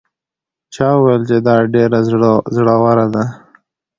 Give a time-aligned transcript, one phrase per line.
[0.73, 1.99] چا وویل چې دا ډېره
[2.57, 3.23] زړه وره ده؟